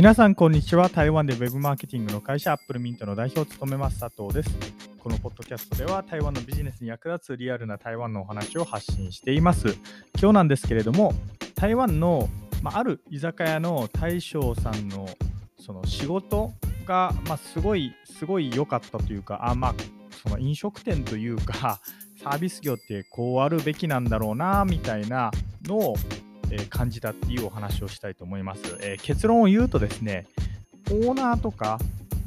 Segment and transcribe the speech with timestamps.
[0.00, 0.88] 皆さん、こんにちは。
[0.88, 4.56] 台湾でウェブマーケティングの会社、アップルミントの代表を務めます佐藤です。
[4.98, 9.76] このポッドキャストでは、台湾のビジネスに役立つリアルな台湾のお話を発信しています。
[10.18, 11.12] 今日なんですけれども、
[11.54, 12.30] 台湾の、
[12.62, 15.06] まあ、ある居酒屋の大将さんの
[15.58, 16.52] その仕事
[16.86, 19.74] が、まあ、すごい、すごい良かったというか、あまあ、
[20.22, 21.78] その飲食店というか、
[22.22, 25.30] サービス業ってこうあるべきなんだろうな、みたいな
[25.66, 25.96] のを
[26.50, 28.78] え感じたっていうお話をしたいと思います。
[28.80, 30.26] え結論を言うとですね、
[30.90, 31.78] オーナーとか、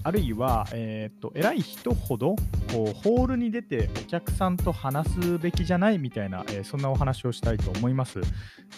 [0.05, 2.35] あるいは、えーと、偉い人ほど
[2.71, 8.19] こうホールに出てお客さんと話すべきじゃないみたいな、えー、そんなお話をしたいと思います。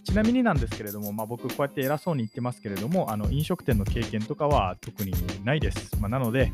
[0.03, 5.99] ちなみになんですけれども、まあ、僕、こうやって偉そうに言ってますけれども、あの飲食店の経験とかは特にないです。
[5.99, 6.51] まあ、なので、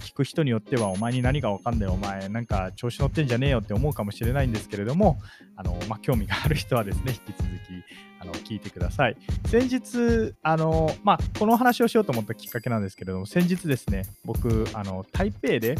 [0.00, 5.18] 聞く人によっては、お前に何が分かんない、お前、なんか調子乗ってんじゃねえよって思うかもしれないんですけれども、
[5.56, 7.48] あのまあ、興味がある人はですね、引き続き
[8.20, 9.16] あの聞いてください。
[9.46, 15.76] 先日、あのまあ、この話をしようと思ったきっかけなんですけれども、先日ですね、僕、あの台北で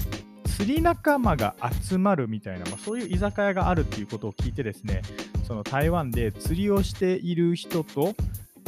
[0.47, 5.02] 釣り仲間が集まるみたいな、まあ、そういう居酒屋があるっていうことを聞いてですね、
[5.47, 8.14] その台湾で釣りをしている人と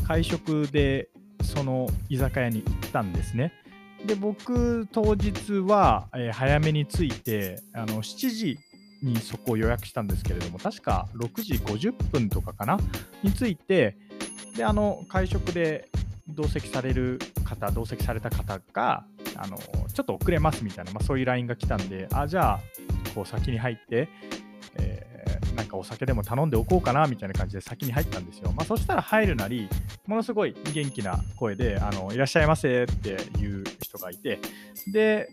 [0.07, 1.09] 会食で
[1.43, 3.53] その居酒屋に行ったんですね。
[4.07, 8.59] で僕当日は、えー、早めに着いてあの7時
[9.03, 12.79] にそこを予約したんですけれども確か6時50分とかかな
[13.23, 13.97] について
[14.57, 15.89] であの会食で
[16.29, 19.05] 同席される方同席された方が
[19.37, 22.61] あのちょっと遅れますみたいな、まあ、そういう LINE が来たんであじゃあ
[23.15, 24.09] こう先に入って、
[24.77, 29.69] えー、なんかお酒でも頼んでおこうかなみたいな感じで先に入ったんですよ、まあ、そしたら入るなり
[30.07, 34.39] ものすごい元気な声であのいらっしゃいませっていう人がいて
[34.89, 35.29] で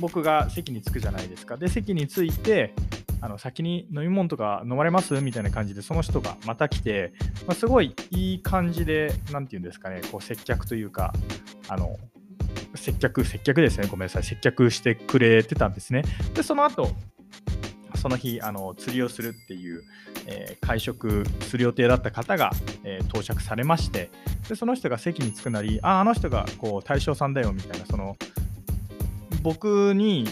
[0.00, 1.56] 僕が席に着くじゃないですか。
[1.56, 2.72] で席に着いて
[3.20, 5.20] あの先に飲み物とか飲まれます？
[5.20, 7.12] みたいな感じでその人がまた来て、
[7.46, 11.12] まあ、すごいいい感じで何て言うんですかねこう接客というか
[11.68, 11.96] あの
[12.74, 13.86] 接客接客ですね。
[13.88, 14.24] ごめんなさい。
[14.24, 16.02] 接客してくれてたんですね。
[16.34, 16.90] でその後
[18.04, 19.82] その日あの釣りをするっていう、
[20.26, 22.50] えー、会食する予定だった方が、
[22.84, 24.10] えー、到着されまして
[24.46, 28.18] でその人が席に着くなりああの人がこう大将さんだよみたいなその
[29.42, 30.28] 僕に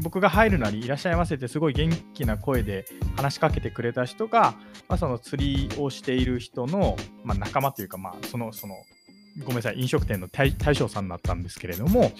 [0.00, 2.84] 僕が入るなりいらっしゃいませってすごい元気な声で
[3.16, 4.54] 話しかけてくれた人が、
[4.86, 8.74] まあ、その釣りをしている人の、まあ、仲間というか、まあ、そのその
[9.40, 12.12] ごめんなさい飲食店の大将さんだったんですけれども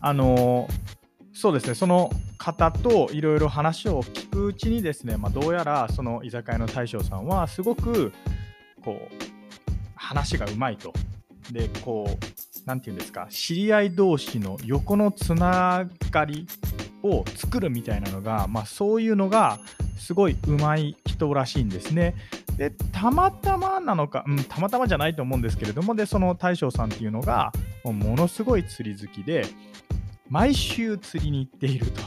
[0.00, 0.66] あの
[1.34, 8.12] そうですねその方といろいろ話を聞くうちにですね、まあ、どうやらその居酒屋の大将さんはすごく
[8.84, 9.14] こう
[9.96, 10.92] 話がうまいと
[11.50, 12.24] でこう
[12.64, 16.46] 何て言うんですか知り合い同士の横のつながり
[17.02, 19.58] を作るみたいなのが、まあ、そういうのが
[19.98, 22.14] すごいうまい人らしいんですね。
[22.56, 27.52] でたまたまなのか、うん、たまたまじゃないと思うんですけれどもでその大将さんっていうのが
[27.82, 29.44] ものすごい釣り好きで
[30.28, 32.02] 毎週釣りに行っていると。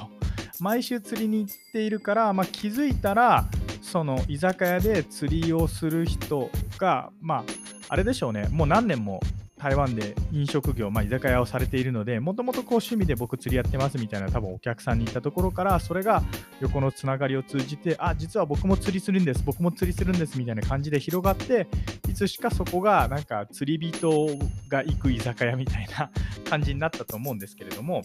[0.60, 3.46] 毎週釣りに行っているから、まあ、気づいたら
[3.82, 7.44] その居酒屋で釣りをする人がまあ
[7.90, 8.48] あれでしょうね。
[8.52, 9.22] もう何年も
[9.58, 16.24] 台湾で飲食業、まあ、居酒屋をされているので、もともと趣味で僕釣りやってますみたいな多分お客さんに行ったところから、それが
[16.60, 21.68] 横のつながりを通じて、あ、実は僕も釣りするんです、僕も釣りするんですみたいな感じで広がって、
[22.08, 24.28] いつしかそこがなんか釣り人
[24.70, 26.12] が行く居酒屋みたいな
[26.50, 28.04] 感じになったと思うんですけれども、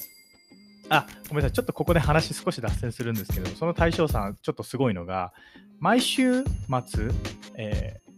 [0.88, 1.52] あ、ごめんなさい。
[1.52, 5.32] ちょっとここで話少し脱線するんですけど、その大将さん、ちょっとすごいのが、
[5.78, 7.10] 毎週末、
[7.56, 8.11] えー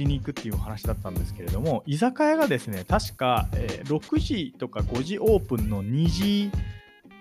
[0.00, 6.50] りに行くっていうお話だったんですけれども居酒屋がですね確か、え、6時とか5時オープンの2時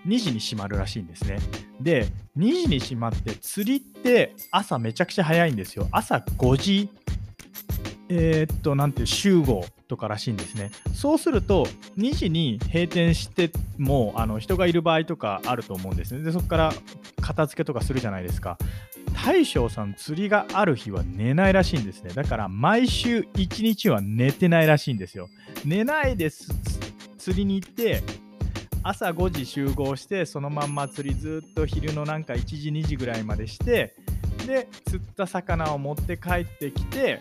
[0.06, 1.40] 2時に閉まるらしいんですね。
[1.82, 2.08] で、
[2.38, 5.88] 2時に閉まって釣りって朝めちゃくちゃ早いんですよ。
[5.92, 6.90] 朝5時、
[8.10, 10.72] えー、っと、なんていう、集合とからしいんですね。
[10.94, 11.68] そうすると、
[11.98, 16.24] 2時に閉店しても、あの人がいる場合とかあると思うんですね。
[16.24, 16.74] で、そこから
[17.22, 18.58] 片付けとかするじゃないですか。
[19.26, 22.12] 大将さん釣りがある日は寝ないらしいんですね。
[22.14, 25.30] だから毎週1日は寝てないらしいんですよ。
[25.66, 26.50] 寝ないです
[27.18, 28.02] 釣りに行って
[28.82, 33.94] 朝5時集合してそのまんま釣りずっと昼のなんか1時2時ぐらいまでして
[34.48, 37.20] で釣った魚を持って帰ってきて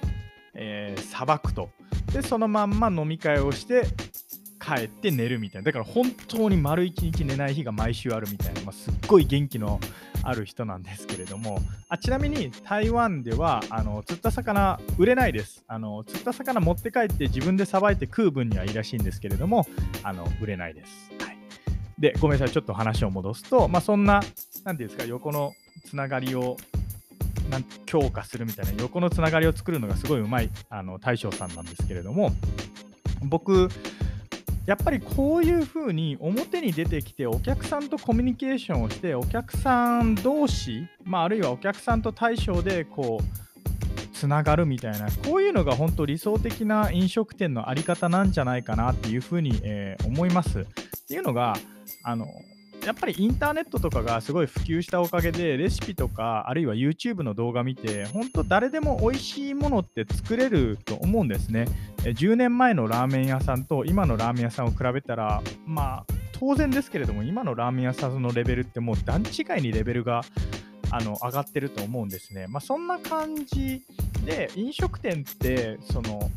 [1.11, 1.71] さば、えー、くと
[2.13, 3.87] でそのまんま飲み会をして
[4.61, 9.81] 帰って寝るみたいなだから本当に丸1日寝ない日が毎週あるみたいな、まあ、すっごい元気の
[10.29, 15.65] ある人なんですけれどもあちなみに台湾ではあの釣った魚売れないです。
[15.67, 19.67] あの釣った魚持って帰って自分でさばいて食う分にはいいらしいんですけれども
[20.03, 21.39] あの売れないです、はい、
[21.99, 22.53] でごめんなさい。
[22.53, 24.23] ちょっと話を戻すと、まあ、そんな
[24.65, 25.55] 何ていうんですか横の
[25.87, 26.57] つながりを
[27.51, 32.33] なん強化するみたいな横のつながりを作るのがすごいうまいあの大将さんなんですけれども
[33.23, 33.71] 僕
[34.69, 50.59] やっぱりこういうふうに表に出てきてお客さんとコミュニケーションをしてお客さん同士、まあ、あるいはお客さんと対象でこうつながるみたいなこういうのが本当理想的な飲食店の在り方なんじゃないかなっていうふうに、えー、思います。
[50.59, 50.65] っ
[51.09, 51.55] ていうのが
[52.05, 52.27] あの
[52.85, 61.67] やっぱりインターネットとかがすごい普及したおかげでレシピとかあるいは YouTube の動画見て本当誰でも美味しいものって作れると思うんですね
[61.99, 70.23] 10年前のラーメン屋さんと今のラーメン屋さんを比べたらまあ当然ですけれども今のラーメン屋さんのレベルってもう段違いにレベルが
[70.91, 72.47] あの上がってると思うんですね。
[72.49, 73.83] まあ、そんな感じ
[74.25, 76.31] で飲食店ってその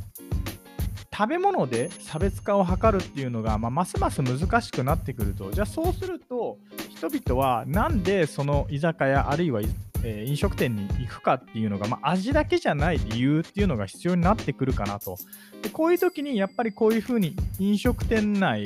[1.21, 5.51] 食べ物で差別化を図るっていうのが、まあ、ますます難しくなってくると。
[5.51, 6.57] じゃあそうすると
[6.89, 9.61] 人々はなんでその居酒屋あるいは、
[10.03, 15.15] えー、飲食店に行くかっていうのが、まあ、味だけじゃない理由っていうのが必要になってくるかなと。
[15.61, 18.65] でこういう時にやっぱりこういうふうに飲食店内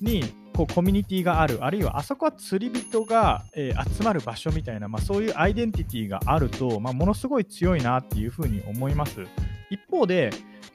[0.00, 0.24] に
[0.56, 9.20] こうコミュニティがあるあるいはあそこは釣り人が、えー、集まる場所みたいな、まあ、そういうアイデンティティがあると、まあ、ものすごい強いなっていうふうに思います。
[9.68, 10.30] 一方で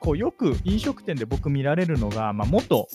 [0.06, 2.88] こうよく飲食店で僕見られるのが、まあ、元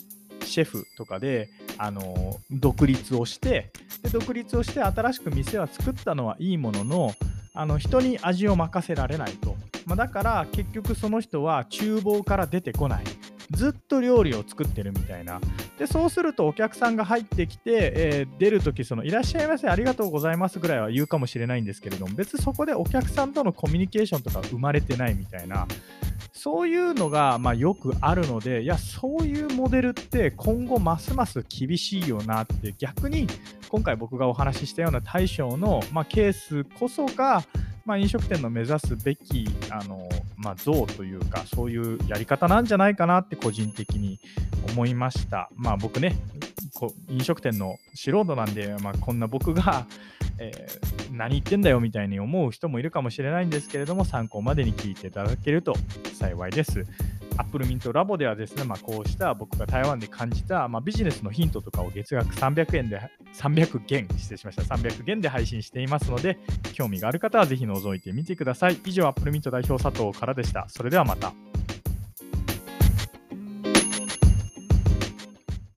[0.45, 3.73] シェフとかで、あの独立をして
[4.03, 7.15] で独立をして新しく店は作ったのはいいものの
[7.55, 13.05] あの人に味を任せられないと、まあ、だから結局その人は厨房から出てこない。
[13.51, 15.41] ずっと料理を作ってるみたいな
[15.81, 25.67] でそうするとお客さんが入ってきて、えー、出るときいらっしゃいませありがとうございますぐらいは言うかもしれないんですけれども別にそこでお客さんとのコミュニケーションとか生まれてないみたいな
[26.35, 33.27] そういうのが、まあ、よくあるので、いや、そういうモデルって今後ますます厳しいよなって、逆に
[33.69, 37.45] 今回僕がお話ししたような大将の、まあ、ケースこそが、
[37.85, 40.09] まあ、飲食店の目指すべきあの、
[40.43, 44.19] まあ、像というか、そういうやり方なんじゃないかなって個人的に
[44.73, 45.51] 思いました。
[45.55, 46.17] まあ僕ね、
[46.75, 49.87] こ飲食店の素人なんで、まあ、こんな僕が
[50.43, 55.75] えー、何言ってんだよみたいに思う人もいるかもしれないんですけれども、参考までに聞いていただけると
[56.19, 56.87] 幸いです。
[57.41, 63.01] アップルミントラボではですね、まあ、こうした僕が台湾で感じた、まあ、ビジネスのヒントとかを月額300円で、
[63.35, 66.39] 300元、失礼しました、300元で配信していますので、
[66.75, 68.79] 興味がある方はぜひ覗いてみてください。
[68.85, 70.67] 以上、アップルミント代表佐藤からでした。
[70.69, 71.50] それではまた。